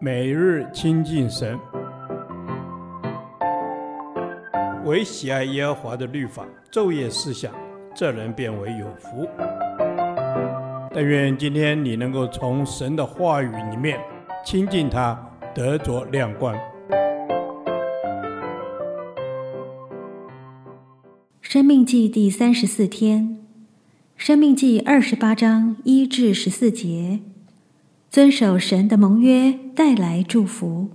[0.00, 1.58] 每日亲近神，
[4.84, 7.52] 唯喜爱耶和华的律法，昼夜思想，
[7.94, 9.28] 这人便为有福。
[10.92, 13.98] 但愿今天你能够从神的话语里面
[14.44, 15.18] 亲近他，
[15.54, 16.56] 得着亮光。
[21.40, 23.38] 生命记第三十四天，
[24.16, 27.20] 生命记二十八章一至十四节。
[28.14, 30.88] 遵守神的盟约，带来祝福。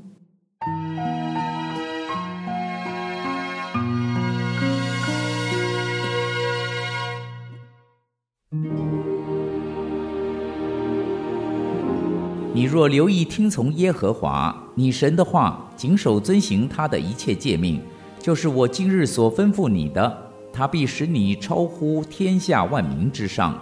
[12.53, 17.81] 你若留意听从耶和华你神的话，谨守遵行他的一切诫命，
[18.17, 23.59] 就是我今日所吩咐你的，他必使你超乎天下万民之上。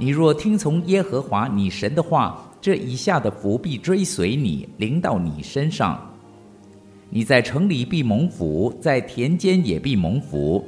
[0.00, 6.00] 你若听从耶和华你神的话，这以下的福必追随你，临到你身上。
[7.10, 10.64] 你在城里必蒙福，在田间也必蒙福。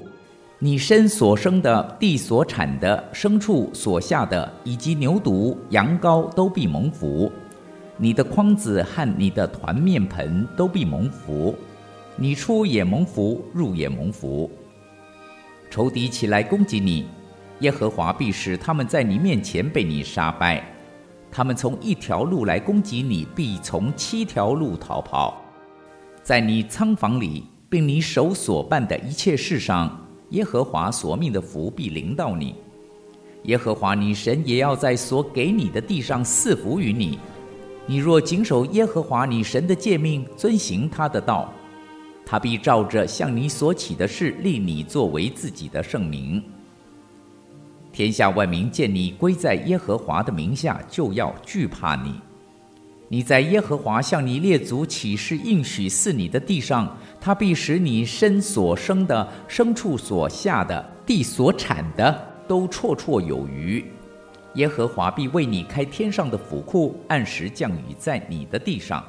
[0.58, 7.30] 你身所生的、地所产的、牲畜所下的，以及牛犊、羊羔都必蒙福。
[7.96, 11.54] 你的筐子和你的团面盆都必蒙福。
[12.16, 14.50] 你出也蒙福，入也蒙福。
[15.70, 17.06] 仇敌起来攻击你，
[17.60, 20.62] 耶和华必使他们在你面前被你杀败。
[21.30, 25.40] 他们从一条路来攻击你，必从七条路逃跑。
[26.22, 32.54] 在你仓房里，并你手所办的一切事上，耶和华所命的福必临到你。
[33.44, 37.18] 耶和华你神也要在所给你的地上赐福于你。
[37.86, 41.52] 你若谨守耶和华你神的诫命，遵行他的道，
[42.26, 46.42] 他必照着向你所起的事，立你作为自己的圣名。
[47.92, 52.20] 天下万民见你归在耶和华的名下，就要惧怕你。
[53.08, 63.84] 你在耶和华向你列祖起誓应许赐你的地上，他必使你身所生的、牲畜所下的、地所产的，都绰绰有余。
[64.54, 69.04] 耶和华必为你开天上的府库，按时降雨在你的地上，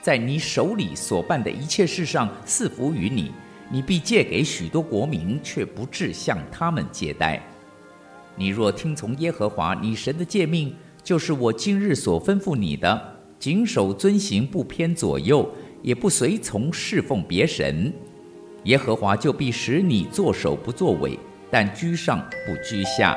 [0.00, 3.32] 在你手里所办的一切事上赐福于你。
[3.70, 7.42] 你必借给许多国民，却不至向他们借贷。
[8.36, 15.48] 你若听从耶和华你神的诫命，就是我今日所吩咐你的，谨守遵行，不偏左右，
[15.82, 17.92] 也不随从侍奉别神，
[18.64, 21.18] 耶和华就必使你作首不作尾，
[21.50, 23.16] 但居上不居下。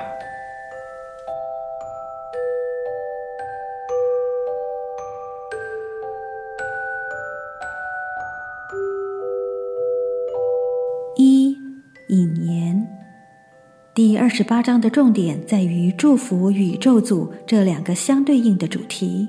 [13.96, 19.26] 第二十八章的重点在于祝福与咒诅这两个相对应的主题。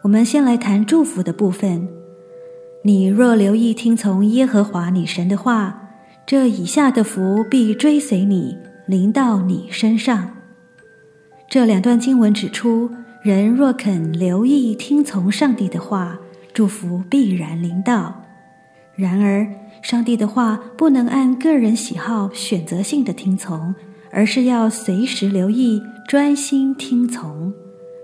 [0.00, 1.86] 我们先来谈祝福的部分。
[2.82, 5.90] 你若留意听从耶和华你神的话，
[6.24, 10.30] 这以下的福必追随你，临到你身上。
[11.46, 12.90] 这两段经文指出，
[13.20, 16.18] 人若肯留意听从上帝的话，
[16.54, 18.24] 祝福必然临到。
[18.96, 19.46] 然而，
[19.82, 23.74] 上帝的话不能按个人喜好选择性的听从，
[24.10, 27.52] 而是要随时留意、专心听从。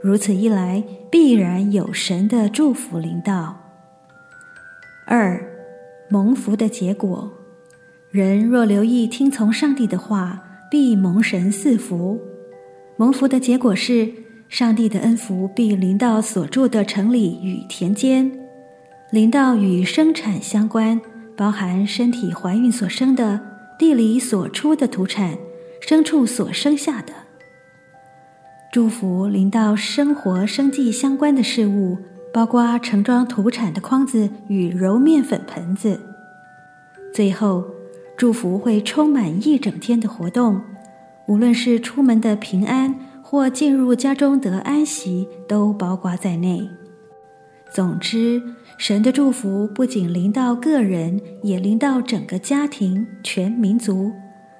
[0.02, 3.56] 如此一来，必然有神的祝福临到。
[5.06, 5.42] 二、
[6.08, 7.32] 蒙福的结果：
[8.10, 12.20] 人若留意听从上帝的话，必蒙神赐福。
[12.96, 14.12] 蒙福的结果是，
[14.48, 18.30] 上帝的恩福必临到所住的城里与田间，
[19.10, 21.00] 临到与生产相关。
[21.36, 23.40] 包含身体怀孕所生的、
[23.78, 25.36] 地里所出的土产、
[25.86, 27.12] 牲畜所生下的。
[28.72, 31.98] 祝福临到生活生计相关的事物，
[32.32, 36.00] 包括盛装土产的筐子与揉面粉盆子。
[37.12, 37.64] 最后，
[38.16, 40.60] 祝福会充满一整天的活动，
[41.26, 46.68] 无论是出门的平安，或进入家中得安息，都包括在内。
[47.74, 48.40] 总之，
[48.78, 54.12] 神的祝福不仅临到个人，也临到整个家庭、全民族，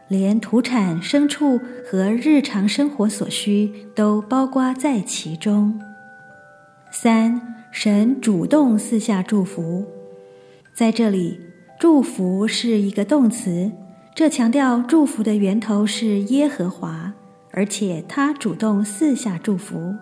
[0.08, 5.81] 连土产、牲畜和日常生活所需都包括在其中。
[6.90, 7.40] 三，
[7.70, 9.87] 神主动四下祝福，
[10.72, 11.38] 在这里，
[11.78, 13.70] 祝福是一个动词，
[14.12, 17.14] 这强调祝福的源头是耶和华，
[17.52, 19.94] 而且他主动四下祝福。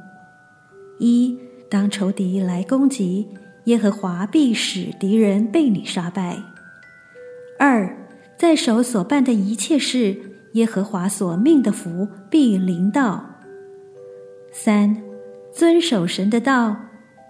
[0.98, 1.38] 一。
[1.72, 3.26] 当仇敌来攻击，
[3.64, 6.36] 耶和华必使敌人被你杀败。
[7.58, 7.96] 二，
[8.36, 10.14] 在手所办的一切事，
[10.52, 13.24] 耶和华所命的福必临到。
[14.52, 15.02] 三，
[15.50, 16.76] 遵守神的道，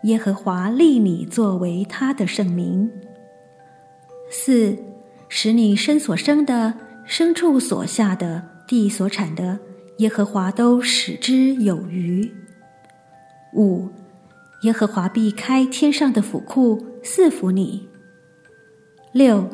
[0.02, 2.90] 耶和华立你作为他的圣名。
[4.28, 4.76] 四，
[5.28, 6.74] 使你身所生的、
[7.06, 9.60] 牲畜所下的、地所产的，
[9.98, 12.28] 耶和华都使之有余。
[13.54, 13.88] 五，
[14.62, 17.88] 耶和华必开天上的府库，赐福你。
[19.12, 19.48] 六，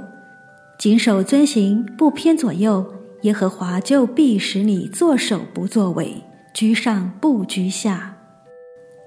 [0.79, 6.23] 谨守遵行，不偏左右，耶和华就必使你作首不作尾，
[6.53, 8.17] 居上不居下。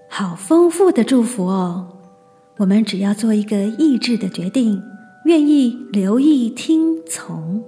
[0.10, 1.88] 好丰富的祝福哦！
[2.58, 4.82] 我们只要做一个意志的决定，
[5.26, 7.64] 愿意留意听从、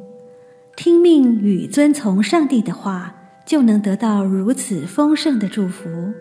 [0.76, 3.16] 听命与遵从上帝的话，
[3.46, 6.12] 就能得到如此丰盛的祝福。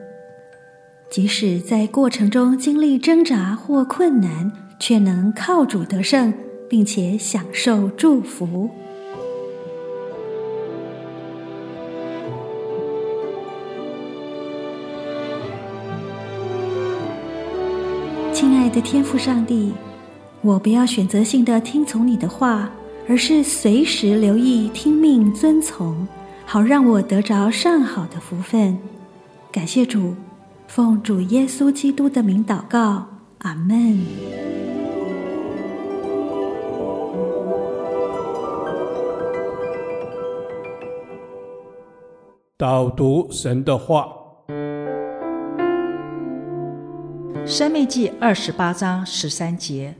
[1.12, 6.32] 即使在过程中经历挣扎或困难，却能靠主得胜，
[6.70, 8.70] 并且享受祝福。
[18.32, 19.74] 亲爱的天父上帝，
[20.40, 22.70] 我不要选择性的听从你的话，
[23.06, 26.08] 而是随时留意听命遵从，
[26.46, 28.78] 好让我得着上好的福分。
[29.52, 30.14] 感谢主，
[30.74, 33.06] 奉主耶稣基督的名祷告，
[33.40, 34.00] 阿门。
[42.56, 44.08] 导读神的话，
[47.46, 49.94] 《生命记》二十八章十三节：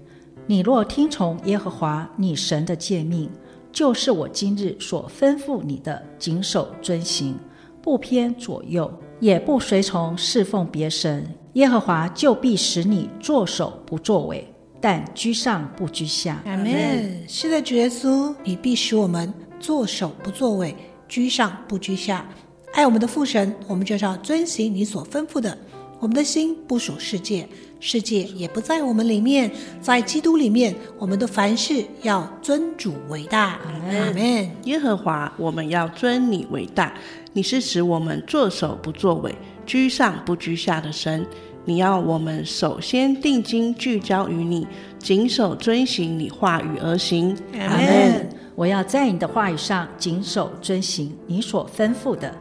[0.47, 3.29] 你若听从耶和华你神的诫命，
[3.71, 7.39] 就是我今日所吩咐你的，谨守遵行，
[7.83, 8.91] 不偏左右，
[9.23, 14.45] 也不随从侍奉别神，耶和华就必使你作首不作尾，
[14.81, 16.43] 但居上不居下。
[16.45, 17.23] 阿门。
[17.29, 20.75] 是的，主耶稣，你必使我们作首不作尾，
[21.07, 22.27] 居上不居下。
[22.73, 25.57] 爱我们的父神，我们就是要遵行你所吩咐的。
[26.03, 29.49] 我们的心不属世界，世界也不在我们里面。
[29.81, 33.61] 在基督里面，我们的凡事要尊主为大。
[33.87, 34.51] 阿门。
[34.65, 36.93] 耶和华，我们要尊你为大。
[37.35, 39.33] 你是使我们作首不作尾，
[39.65, 41.25] 居上不居下的神。
[41.65, 44.67] 你要我们首先定睛聚焦于你，
[44.99, 47.39] 谨守遵行你话语而行。
[47.55, 48.29] 阿门。
[48.57, 52.35] 我要在你的话语上谨守遵行你所吩咐的。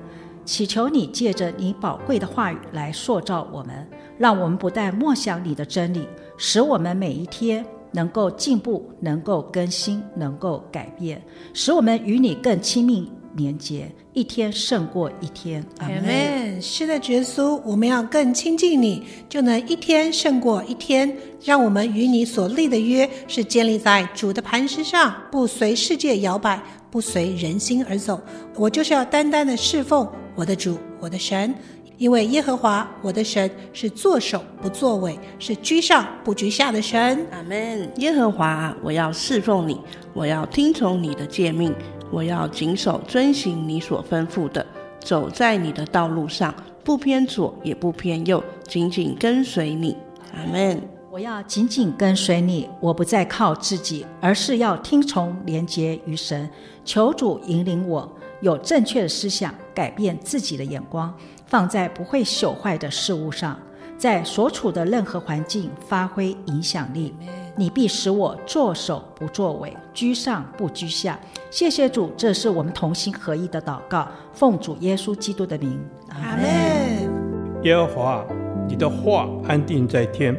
[0.44, 6.08] 祈求你借着你宝贵的话语来塑造我们，让我们不但默想你的真理，
[6.38, 11.22] 使我们每一天能够进步，能够更新，能够改变，
[11.54, 15.64] 使我们与你更亲密连结，一天胜过一天。
[15.80, 16.62] 阿门。
[16.62, 21.16] 是的，耶稣，我们要更亲近你，就能一天胜过一天。
[21.44, 26.62] 让我们与你所立的约是建立在主的磐石上，不随世界摇摆，
[26.92, 28.22] 不随人心而走。
[28.56, 30.08] 我就是要单单的侍奉。
[30.36, 31.54] 我的主，我的神，
[31.98, 37.26] 因为耶和华我的神是作首不作尾，是居上不居下的神。
[37.32, 37.92] 阿门。
[37.98, 39.80] 耶和华，我要侍奉你，
[40.14, 41.76] 我要听从你的诫命，
[42.10, 44.66] 我要谨守遵行你所吩咐的，
[45.00, 49.96] 走在你的道路上，不偏左也不偏右，紧紧跟随你。
[50.34, 50.82] 阿门。
[51.12, 56.50] 我要紧紧跟随你，我不再靠自己，而是要听从连结于神，
[56.86, 58.10] 求主引领我。
[58.42, 61.14] 有正确的思想，改变自己的眼光，
[61.46, 63.58] 放在不会朽坏的事物上，
[63.98, 67.14] 在所处的任何环境发挥影响力。
[67.56, 71.20] 你必使我作首不作尾，居上不居下。
[71.50, 77.62] 谢谢主，这是我们同心合意的祷告，奉主耶稣基督的名，阿门。
[77.64, 78.26] 耶和华，
[78.68, 80.36] 你的话安定在天，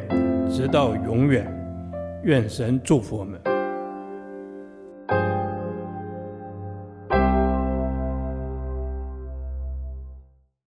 [0.51, 1.47] 直到永远。
[2.23, 3.52] 愿神祝福我们。